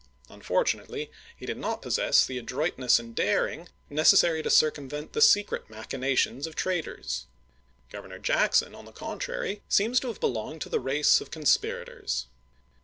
Unfortunately, 0.29 1.11
he 1.37 1.45
did 1.45 1.59
not 1.59 1.83
pos 1.83 1.93
sess 1.93 2.25
the 2.25 2.39
adroitness 2.39 2.97
and 2.97 3.13
daring 3.15 3.69
necessary 3.87 4.41
to 4.41 4.49
circum 4.49 4.89
vent 4.89 5.13
the 5.13 5.21
secret 5.21 5.69
machinations 5.69 6.47
of 6.47 6.55
traitors. 6.55 7.27
Governor 7.91 8.17
Jackson, 8.17 8.73
on 8.73 8.85
the 8.85 8.91
contrary, 8.91 9.61
seems 9.69 9.99
to 9.99 10.07
have 10.07 10.19
belonged 10.19 10.61
to 10.61 10.69
the 10.69 10.79
race 10.79 11.21
of 11.21 11.29
conspirators. 11.29 12.25